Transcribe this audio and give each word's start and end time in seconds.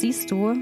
siehst 0.00 0.30
du, 0.30 0.54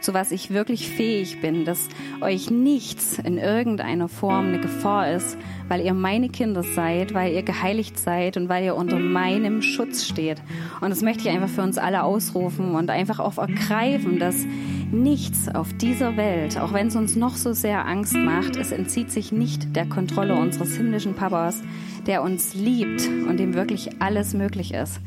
zu 0.00 0.14
was 0.14 0.30
ich 0.30 0.50
wirklich 0.50 0.88
fähig 0.88 1.40
bin, 1.40 1.64
dass 1.64 1.88
euch 2.20 2.50
nichts 2.50 3.18
in 3.18 3.38
irgendeiner 3.38 4.08
Form 4.08 4.48
eine 4.48 4.60
Gefahr 4.60 5.10
ist, 5.12 5.36
weil 5.68 5.84
ihr 5.84 5.94
meine 5.94 6.28
Kinder 6.28 6.62
seid, 6.62 7.14
weil 7.14 7.32
ihr 7.32 7.42
geheiligt 7.42 7.98
seid 7.98 8.36
und 8.36 8.48
weil 8.48 8.64
ihr 8.64 8.76
unter 8.76 8.98
meinem 8.98 9.62
Schutz 9.62 10.04
steht. 10.04 10.42
Und 10.80 10.90
das 10.90 11.02
möchte 11.02 11.28
ich 11.28 11.34
einfach 11.34 11.48
für 11.48 11.62
uns 11.62 11.78
alle 11.78 12.02
ausrufen 12.02 12.74
und 12.74 12.90
einfach 12.90 13.18
auch 13.18 13.38
ergreifen, 13.38 14.18
dass 14.18 14.44
nichts 14.92 15.48
auf 15.48 15.72
dieser 15.74 16.16
Welt, 16.16 16.58
auch 16.58 16.72
wenn 16.72 16.88
es 16.88 16.96
uns 16.96 17.16
noch 17.16 17.36
so 17.36 17.52
sehr 17.52 17.86
Angst 17.86 18.14
macht, 18.14 18.56
es 18.56 18.72
entzieht 18.72 19.10
sich 19.10 19.32
nicht 19.32 19.74
der 19.74 19.86
Kontrolle 19.86 20.36
unseres 20.36 20.76
himmlischen 20.76 21.14
Papas, 21.14 21.62
der 22.06 22.22
uns 22.22 22.54
liebt 22.54 23.08
und 23.28 23.38
dem 23.38 23.54
wirklich 23.54 24.00
alles 24.00 24.34
möglich 24.34 24.74
ist. 24.74 25.00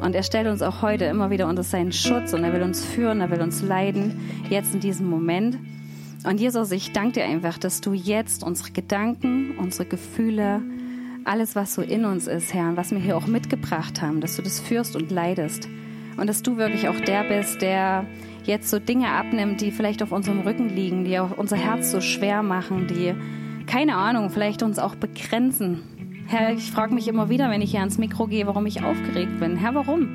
Und 0.00 0.14
er 0.14 0.22
stellt 0.22 0.46
uns 0.46 0.62
auch 0.62 0.82
heute 0.82 1.04
immer 1.06 1.30
wieder 1.30 1.48
unter 1.48 1.62
seinen 1.62 1.92
Schutz 1.92 2.32
und 2.32 2.44
er 2.44 2.52
will 2.52 2.62
uns 2.62 2.84
führen, 2.84 3.20
er 3.20 3.30
will 3.30 3.40
uns 3.40 3.62
leiden, 3.62 4.20
jetzt 4.48 4.74
in 4.74 4.80
diesem 4.80 5.08
Moment. 5.08 5.58
Und 6.24 6.40
Jesus, 6.40 6.70
ich 6.72 6.92
danke 6.92 7.20
dir 7.20 7.24
einfach, 7.24 7.58
dass 7.58 7.80
du 7.80 7.92
jetzt 7.92 8.42
unsere 8.42 8.70
Gedanken, 8.70 9.56
unsere 9.58 9.88
Gefühle, 9.88 10.62
alles, 11.24 11.54
was 11.54 11.74
so 11.74 11.82
in 11.82 12.04
uns 12.04 12.26
ist, 12.26 12.54
Herr, 12.54 12.70
und 12.70 12.76
was 12.76 12.90
wir 12.90 12.98
hier 12.98 13.16
auch 13.16 13.26
mitgebracht 13.26 14.00
haben, 14.00 14.20
dass 14.20 14.36
du 14.36 14.42
das 14.42 14.60
führst 14.60 14.96
und 14.96 15.10
leidest. 15.10 15.68
Und 16.16 16.26
dass 16.26 16.42
du 16.42 16.56
wirklich 16.56 16.88
auch 16.88 16.98
der 16.98 17.24
bist, 17.24 17.62
der 17.62 18.04
jetzt 18.44 18.70
so 18.70 18.78
Dinge 18.78 19.08
abnimmt, 19.08 19.60
die 19.60 19.70
vielleicht 19.70 20.02
auf 20.02 20.10
unserem 20.10 20.40
Rücken 20.40 20.68
liegen, 20.68 21.04
die 21.04 21.18
auch 21.18 21.36
unser 21.36 21.56
Herz 21.56 21.92
so 21.92 22.00
schwer 22.00 22.42
machen, 22.42 22.86
die, 22.88 23.14
keine 23.66 23.96
Ahnung, 23.96 24.30
vielleicht 24.30 24.62
uns 24.62 24.78
auch 24.78 24.96
begrenzen. 24.96 25.82
Herr, 26.30 26.52
ich 26.52 26.70
frage 26.70 26.92
mich 26.92 27.08
immer 27.08 27.30
wieder, 27.30 27.48
wenn 27.48 27.62
ich 27.62 27.70
hier 27.70 27.80
ans 27.80 27.96
Mikro 27.96 28.26
gehe, 28.26 28.46
warum 28.46 28.66
ich 28.66 28.84
aufgeregt 28.84 29.40
bin. 29.40 29.56
Herr, 29.56 29.74
warum? 29.74 30.08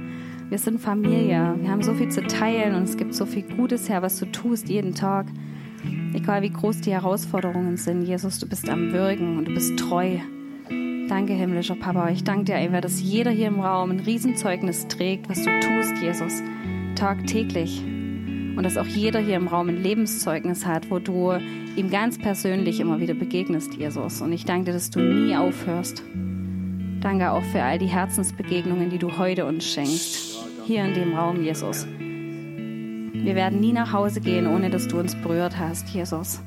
Wir 0.48 0.60
sind 0.60 0.80
Familie. 0.80 1.56
Wir 1.60 1.72
haben 1.72 1.82
so 1.82 1.96
viel 1.96 2.10
zu 2.10 2.22
teilen 2.22 2.76
und 2.76 2.84
es 2.84 2.98
gibt 2.98 3.16
so 3.16 3.26
viel 3.26 3.42
Gutes, 3.42 3.90
Herr, 3.90 4.04
was 4.04 4.20
du 4.20 4.28
tust 4.28 4.70
jeden 4.70 4.94
Tag. 4.94 5.26
Egal 6.14 6.44
wie 6.44 6.52
groß 6.52 6.82
die 6.82 6.92
Herausforderungen 6.92 7.78
sind, 7.78 8.04
Jesus, 8.04 8.38
du 8.38 8.48
bist 8.48 8.70
am 8.70 8.94
Wirken 8.94 9.40
und 9.40 9.48
du 9.48 9.56
bist 9.56 9.76
treu. 9.80 10.18
Danke, 11.10 11.34
himmlischer 11.34 11.76
Papa. 11.76 12.10
Ich 12.10 12.24
danke 12.24 12.46
dir 12.46 12.56
einfach, 12.58 12.82
dass 12.82 13.02
jeder 13.02 13.32
hier 13.32 13.48
im 13.48 13.60
Raum 13.60 13.90
ein 13.90 14.00
Riesenzeugnis 14.00 14.88
trägt, 14.88 15.28
was 15.30 15.42
du 15.42 15.50
tust, 15.62 15.98
Jesus, 16.00 16.44
tagtäglich. 16.96 17.84
Und 18.56 18.64
dass 18.64 18.78
auch 18.78 18.86
jeder 18.86 19.20
hier 19.20 19.36
im 19.36 19.48
Raum 19.48 19.70
ein 19.70 19.82
Lebenszeugnis 19.82 20.66
hat, 20.66 20.92
wo 20.92 21.00
du 21.00 21.34
ihm 21.76 21.90
ganz 21.90 22.18
persönlich 22.18 22.80
immer 22.80 23.00
wieder 23.00 23.14
begegnest, 23.14 23.74
Jesus. 23.76 24.22
Und 24.22 24.32
ich 24.32 24.46
danke 24.46 24.66
dir, 24.66 24.74
dass 24.74 24.90
du 24.90 25.00
nie 25.00 25.36
aufhörst. 25.36 26.04
Danke 27.02 27.32
auch 27.32 27.44
für 27.44 27.64
all 27.64 27.80
die 27.80 27.88
Herzensbegegnungen, 27.88 28.90
die 28.90 29.00
du 29.00 29.18
heute 29.18 29.46
uns 29.46 29.66
schenkst. 29.66 30.46
Hier 30.66 30.86
in 30.86 30.94
dem 30.94 31.14
Raum, 31.14 31.44
Jesus. 31.44 31.86
Wir 31.88 33.36
werden 33.36 33.60
nie 33.60 33.74
nach 33.74 33.92
Hause 33.92 34.22
gehen, 34.22 34.48
ohne 34.48 34.70
dass 34.70 34.88
du 34.88 35.00
uns 35.00 35.16
berührt 35.16 35.58
hast, 35.58 35.90
Jesus. 35.90 36.42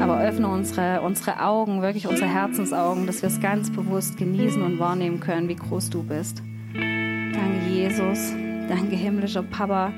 Aber 0.00 0.20
öffne 0.20 0.48
unsere, 0.48 1.00
unsere 1.00 1.42
Augen, 1.42 1.82
wirklich 1.82 2.06
unsere 2.06 2.28
Herzensaugen, 2.28 3.06
dass 3.06 3.22
wir 3.22 3.28
es 3.28 3.40
ganz 3.40 3.70
bewusst 3.70 4.16
genießen 4.16 4.62
und 4.62 4.78
wahrnehmen 4.78 5.20
können, 5.20 5.48
wie 5.48 5.56
groß 5.56 5.90
du 5.90 6.02
bist. 6.02 6.42
Danke, 6.74 7.68
Jesus. 7.72 8.32
Danke, 8.68 8.96
himmlischer 8.96 9.42
Papa. 9.42 9.92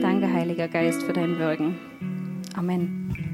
Danke, 0.00 0.32
Heiliger 0.32 0.68
Geist, 0.68 1.02
für 1.02 1.12
dein 1.12 1.38
Wirken. 1.38 1.76
Amen. 2.54 3.27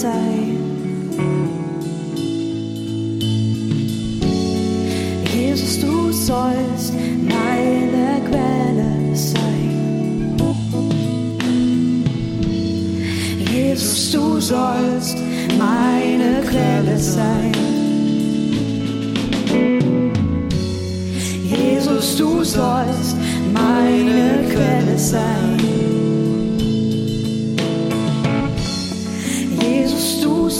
sei. 0.00 0.56
Jesus, 5.34 5.80
du 5.80 6.12
sollst 6.12 6.92
meine 7.22 8.20
Quelle 8.28 9.14
sein. 9.14 10.36
Jesus, 13.52 14.12
du 14.12 14.40
sollst 14.40 15.16
meine 15.58 16.42
Quelle 16.50 16.98
sein. 16.98 17.52
Jesus, 21.44 22.16
du 22.16 22.44
sollst 22.44 23.16
meine 23.54 24.44
Quelle 24.52 24.98
sein. 24.98 25.75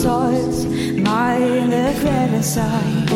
sollst 0.06 0.68
meine 1.12 1.84
Quelle 2.02 2.42
sein. 2.42 3.06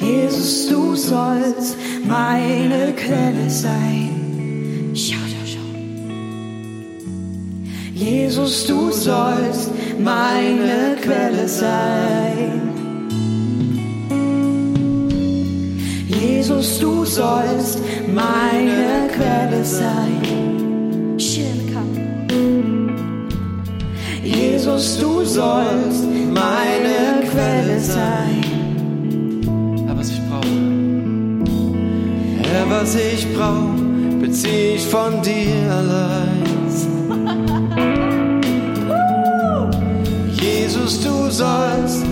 Jesus, 0.00 0.68
du 0.68 0.96
sollst 0.96 1.76
meine 2.04 2.92
Quelle 3.02 3.48
sein. 3.48 4.10
Schau, 4.94 5.24
schau, 5.32 5.44
schau. 5.52 5.70
Jesus, 7.94 8.66
du 8.66 8.90
sollst 8.90 9.70
meine 10.00 10.96
Quelle 11.04 11.46
sein. 11.46 12.52
Jesus, 16.08 16.80
du 16.80 17.04
sollst 17.04 17.78
meine 18.08 19.08
Quelle 19.16 19.64
sein. 19.64 20.47
sollst 25.28 26.04
meine 26.32 27.20
Quelle 27.30 27.78
sein. 27.78 28.42
Herr, 29.86 29.96
was 29.98 30.10
ich 30.10 30.20
brauche, 30.28 30.48
Herr, 32.42 32.70
was 32.70 32.94
ich 32.94 33.26
brauche, 33.34 34.18
beziehe 34.20 34.76
ich 34.76 34.86
von 34.86 35.20
dir 35.22 35.70
allein. 35.70 36.48
Jesus, 40.40 41.02
du 41.02 41.30
sollst 41.30 42.07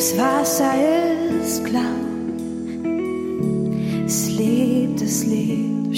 Das 0.00 0.16
Wasser 0.16 0.72
ist 1.42 1.62
klar, 1.62 1.94
es 4.06 4.30
lebt, 4.30 5.02
es 5.02 5.26
lebt. 5.26 5.94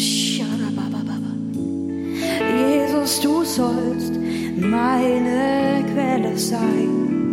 Jesus, 2.57 3.21
du 3.21 3.45
sollst 3.45 4.15
meine 4.57 5.85
Quelle 5.95 6.37
sein. 6.37 7.32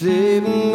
Sprichst 0.00 0.69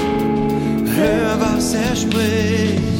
Hör, 0.96 1.40
was 1.40 1.74
er 1.74 1.94
spricht. 1.94 2.95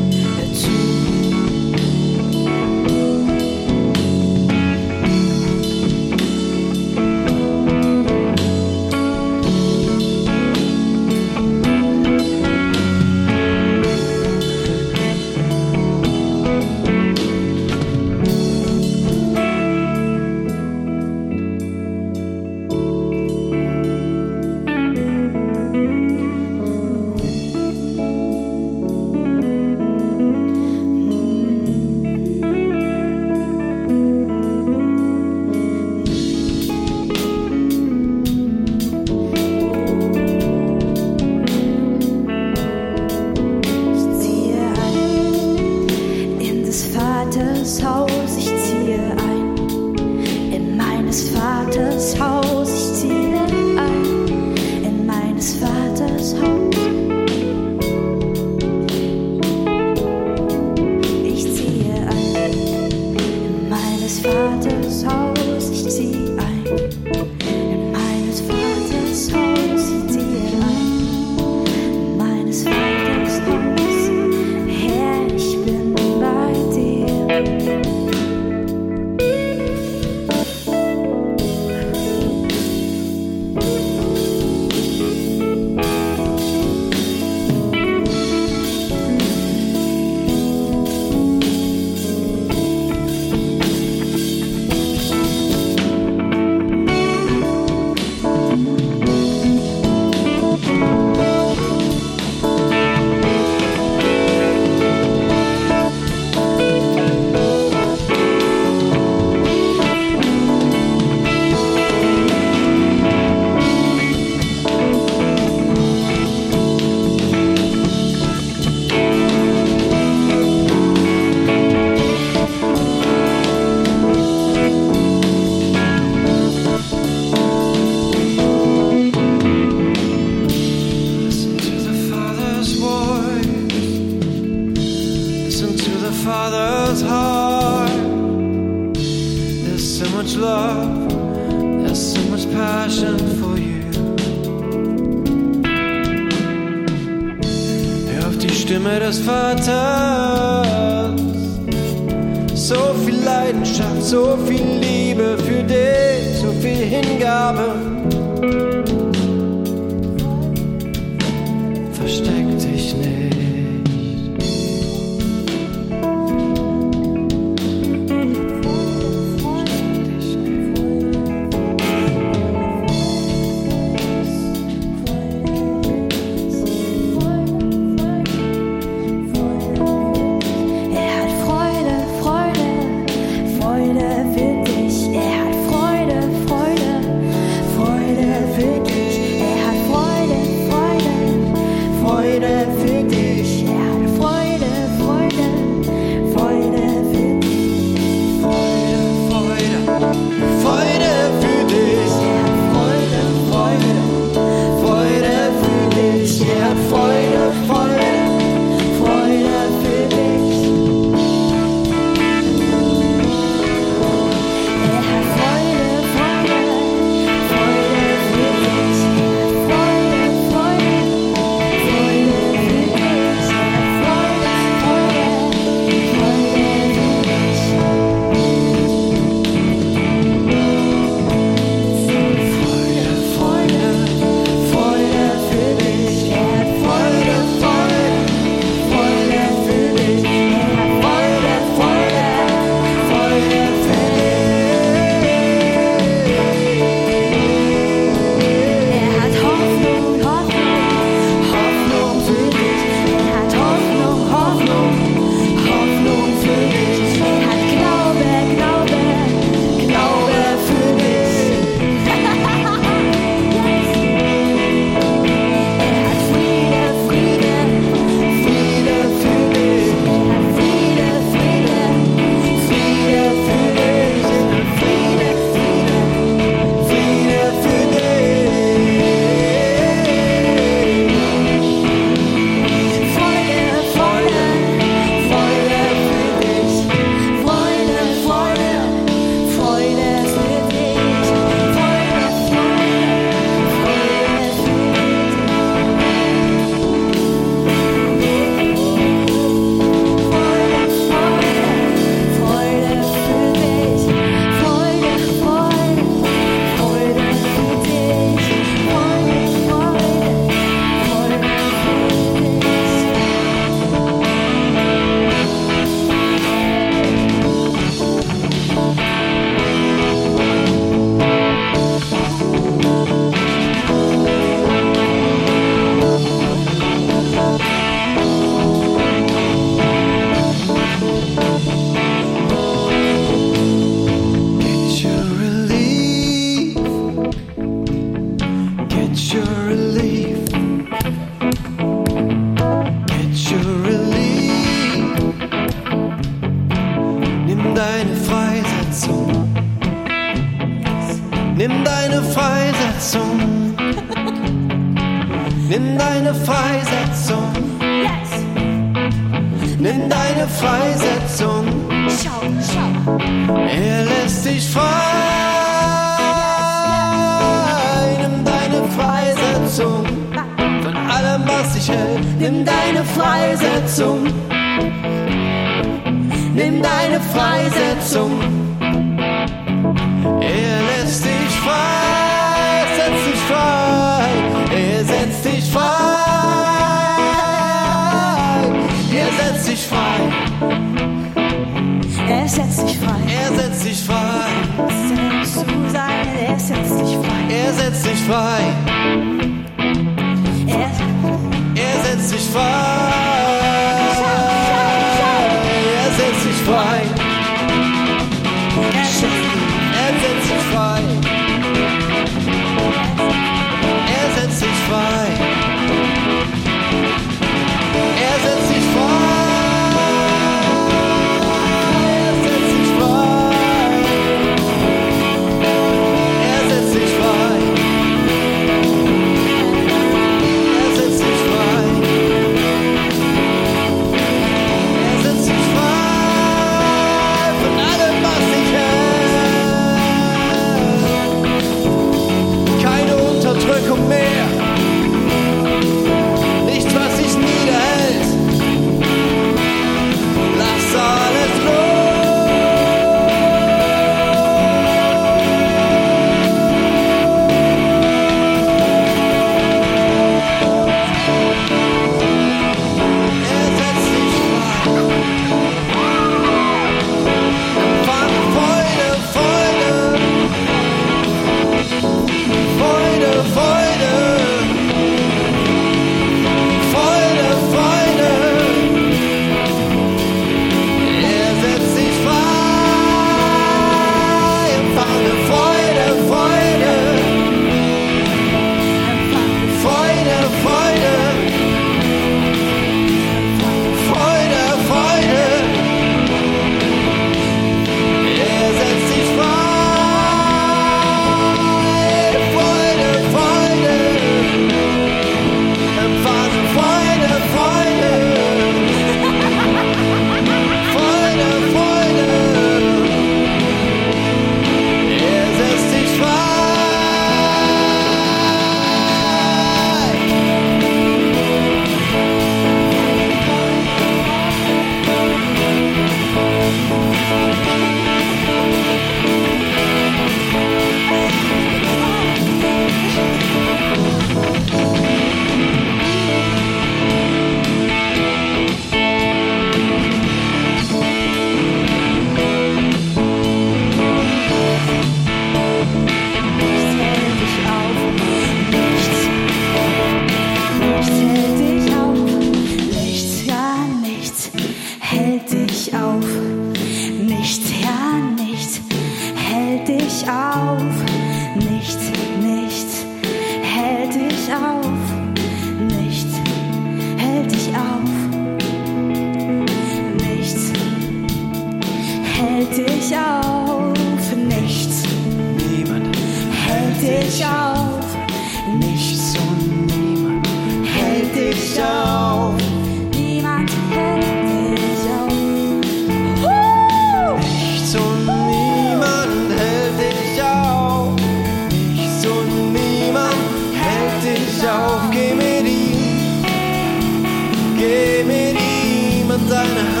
Ihm 599.63 599.77
an 599.77 600.00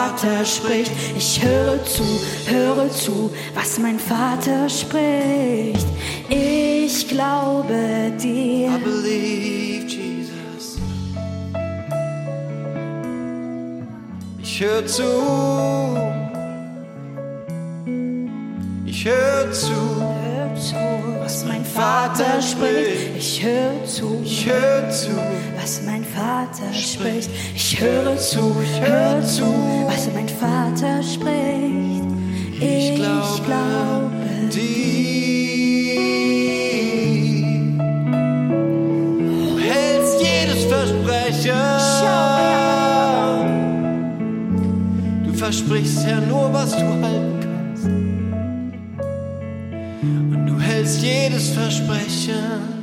Vater 0.00 0.44
spricht. 0.46 0.92
Ich 1.14 1.42
höre 1.42 1.84
zu, 1.84 2.04
höre 2.46 2.90
zu, 2.90 3.30
was 3.54 3.78
mein 3.78 3.98
Vater 3.98 4.66
spricht. 4.68 5.86
Ich 6.30 7.06
glaube 7.06 8.10
dir. 8.18 8.70
I 8.70 8.80
believe 8.82 9.86
Jesus. 9.86 10.78
Ich 14.42 14.60
höre 14.62 14.86
zu. 14.86 15.02
Ich 18.86 19.04
höre 19.04 19.52
zu. 19.52 19.70
Hör 19.70 20.54
zu, 20.56 20.76
was 21.20 21.44
mein 21.44 21.64
Vater 21.64 22.40
spricht. 22.40 23.16
Ich 23.18 23.42
höre 23.42 23.84
zu, 23.84 24.22
Ich 24.24 24.46
höre 24.46 24.90
zu. 24.90 25.10
Was 25.70 25.82
mein 25.86 26.04
Vater 26.04 26.72
spricht. 26.72 27.30
Ich 27.54 27.80
höre 27.80 28.16
zu, 28.16 28.56
ich 28.60 28.80
höre 28.80 29.22
zu, 29.22 29.44
was 29.86 30.08
mein 30.12 30.28
Vater 30.28 31.00
spricht. 31.00 32.10
Ich 32.60 32.96
glaube 32.96 34.10
dir. 34.52 34.80
Du 39.28 39.58
hältst 39.60 40.20
jedes 40.20 40.64
Versprechen. 40.64 41.54
Du 45.24 45.32
versprichst 45.34 46.04
ja 46.04 46.20
nur, 46.20 46.52
was 46.52 46.72
du 46.72 46.78
halten 46.78 47.40
kannst. 47.42 47.84
Und 50.02 50.46
du 50.46 50.60
hältst 50.60 51.00
jedes 51.00 51.50
Versprechen. 51.50 52.79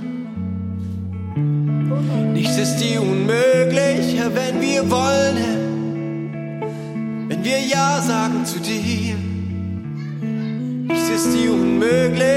Nichts 2.34 2.58
ist 2.58 2.78
dir 2.78 3.02
unmöglicher, 3.02 4.32
wenn 4.34 4.62
wir 4.62 4.90
wollen, 4.90 5.38
Herr. 5.38 5.58
wenn 7.30 7.44
wir 7.44 7.60
Ja 7.60 8.02
sagen 8.02 8.46
zu 8.46 8.60
dir. 8.60 9.16
Nichts 10.88 11.10
ist 11.10 11.34
dir 11.34 11.52
unmöglich. 11.52 12.28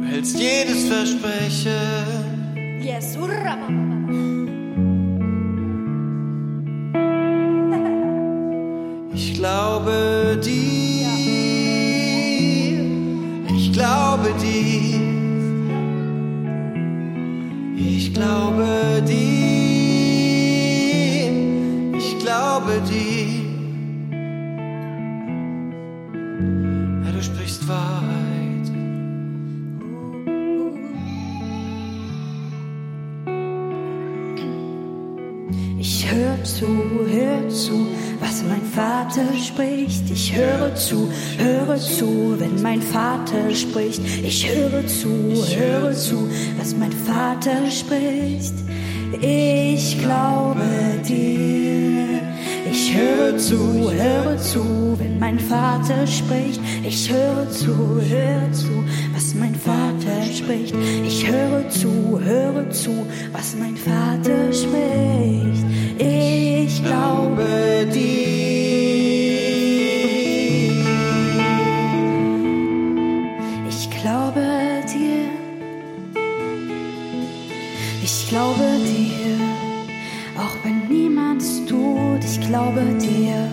Du 0.00 0.06
hältst 0.06 0.38
jedes 0.38 0.88
Versprechen. 0.88 2.80
Yes. 2.82 3.16
Ich 3.16 4.37
Vater 39.18 39.36
spricht. 39.36 40.10
Ich 40.10 40.34
höre 40.34 40.74
zu, 40.74 41.08
höre 41.38 41.76
zu, 41.76 42.36
wenn 42.38 42.62
mein 42.62 42.80
Vater 42.80 43.52
spricht. 43.52 44.00
Ich 44.22 44.48
höre 44.48 44.86
zu, 44.86 45.08
höre 45.56 45.92
zu, 45.92 46.28
was 46.56 46.74
mein 46.76 46.92
Vater 46.92 47.68
spricht. 47.70 48.54
Ich 49.20 49.98
glaube 49.98 50.62
dir. 51.06 52.20
Ich 52.70 52.94
höre 52.94 53.36
zu, 53.38 53.90
höre 53.90 54.38
zu, 54.38 54.96
wenn 54.98 55.18
mein 55.18 55.38
Vater 55.38 56.06
spricht. 56.06 56.60
Ich 56.84 57.10
höre 57.10 57.50
zu, 57.50 58.00
höre 58.00 58.52
zu, 58.52 58.84
was 59.14 59.34
mein 59.34 59.54
Vater 59.54 60.22
spricht. 60.32 60.74
Ich 61.04 61.26
höre 61.26 61.68
zu, 61.70 62.20
höre 62.22 62.70
zu, 62.70 63.04
was 63.32 63.56
mein 63.58 63.76
Vater 63.76 64.52
spricht. 64.52 65.64
Ich 65.98 66.84
glaube 66.84 67.44
dir. 67.92 68.47
Glaube 78.38 78.70
dir. 78.84 79.36
Auch 80.38 80.56
wenn 80.62 80.86
niemand 80.88 81.42
es 81.42 81.64
tut, 81.66 82.22
ich 82.24 82.40
glaube 82.46 82.82
dir. 83.00 83.50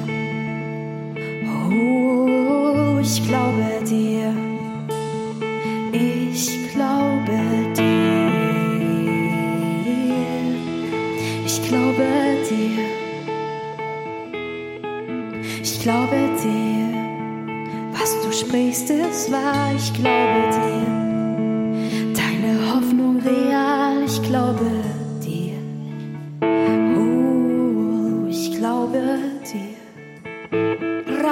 Oh, 1.47 2.99
ich 3.01 3.25
glaube 3.27 3.67
dir. 3.89 4.31
Ich 5.91 6.71
glaube 6.73 7.37
dir. 7.75 8.25
Ich 11.45 11.67
glaube 11.67 12.07
dir. 12.49 12.85
Ich 15.63 15.79
glaube 15.81 16.19
dir. 16.43 16.87
Was 17.97 18.11
du 18.21 18.31
sprichst, 18.31 18.91
ist 18.91 19.31
wahr. 19.31 19.73
Ich 19.75 19.91
glaube 19.93 20.41
dir. 20.57 21.05
Deine 22.13 22.51
Hoffnung 22.71 23.19
real. 23.21 24.03
Ich 24.05 24.21
glaube 24.21 24.59
dir. 24.59 24.74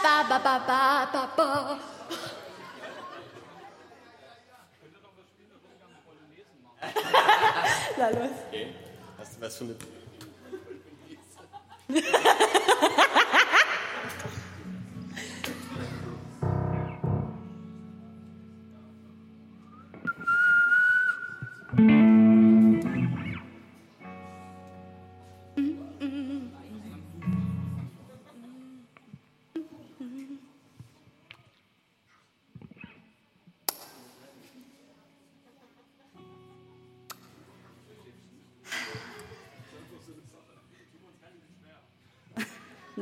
Schabababababa. 0.00 1.78
Na 7.98 8.08
los. 8.08 8.30
Okay. 8.48 8.74
Hast 9.18 9.36
du 9.36 9.40
was 9.42 9.56
für 9.58 9.64
eine. 9.64 9.99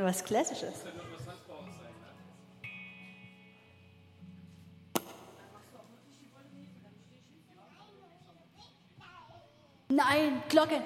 Was 0.08 0.22
Klassisches. 0.22 0.84
Nein, 9.90 10.42
Glocke. 10.48 10.80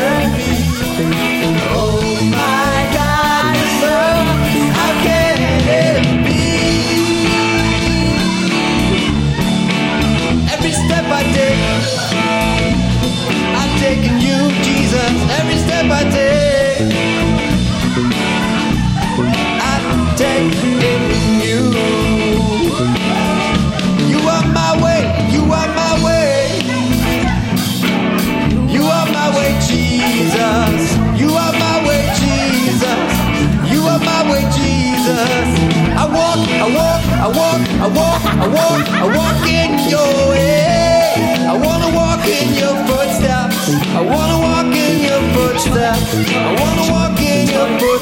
journey. 0.00 1.59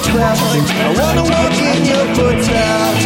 Footsteps. 0.02 0.70
I 0.70 0.88
wanna 1.00 1.22
walk 1.22 1.52
in 1.58 1.84
your 1.84 2.06
footsteps. 2.14 2.98